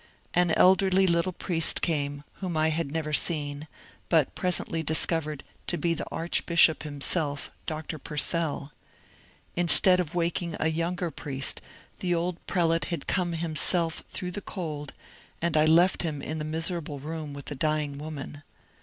An 0.33 0.49
elderly 0.57 1.05
little 1.05 1.31
priest 1.31 1.83
came, 1.83 2.23
whom 2.37 2.57
I 2.57 2.69
had 2.69 2.91
never 2.91 3.13
seen, 3.13 3.67
but 4.09 4.33
presently 4.33 4.81
discovered 4.81 5.43
to 5.67 5.77
be 5.77 5.93
the 5.93 6.09
archbishop 6.09 6.81
himself, 6.81 7.51
Dr. 7.67 7.99
Purcell. 7.99 8.71
Instead 9.55 9.99
of 9.99 10.15
waking 10.15 10.55
a 10.59 10.69
younger 10.69 11.11
priest, 11.11 11.61
the 11.99 12.15
old 12.15 12.43
pre 12.47 12.63
late 12.63 12.85
had 12.85 13.05
come 13.05 13.33
himself 13.33 14.03
through 14.09 14.31
the 14.31 14.41
cold, 14.41 14.93
and 15.39 15.55
I 15.55 15.67
left 15.67 16.01
him 16.01 16.19
in 16.19 16.39
the 16.39 16.45
miserable 16.45 16.97
room 16.99 17.33
with 17.35 17.45
the 17.45 17.53
dying 17.55 17.99
woman. 17.99 18.41